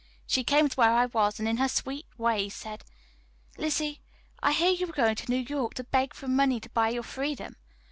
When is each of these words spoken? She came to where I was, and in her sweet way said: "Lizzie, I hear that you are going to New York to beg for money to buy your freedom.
She 0.25 0.43
came 0.43 0.67
to 0.67 0.75
where 0.77 0.93
I 0.93 1.05
was, 1.05 1.37
and 1.37 1.47
in 1.47 1.57
her 1.57 1.67
sweet 1.67 2.07
way 2.17 2.49
said: 2.49 2.83
"Lizzie, 3.55 4.01
I 4.41 4.51
hear 4.51 4.71
that 4.71 4.79
you 4.79 4.89
are 4.89 4.91
going 4.91 5.13
to 5.17 5.29
New 5.29 5.45
York 5.47 5.75
to 5.75 5.83
beg 5.83 6.15
for 6.15 6.27
money 6.27 6.59
to 6.59 6.69
buy 6.71 6.89
your 6.89 7.03
freedom. 7.03 7.55